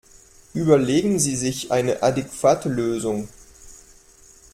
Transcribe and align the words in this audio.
Überlegen 0.55 1.19
Sie 1.19 1.35
sich 1.35 1.71
eine 1.71 2.01
adäquate 2.01 2.69
Lösung! 2.69 3.27